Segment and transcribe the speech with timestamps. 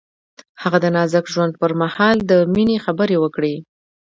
[0.61, 3.55] هغه د نازک ژوند پر مهال د مینې خبرې وکړې.